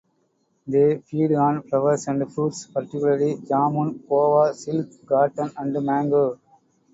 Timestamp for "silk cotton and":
4.55-5.85